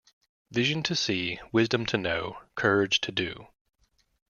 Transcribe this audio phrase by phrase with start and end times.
[0.49, 3.45] Vision to see, wisdom to know, courage to do.